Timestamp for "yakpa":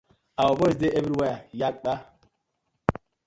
1.59-1.93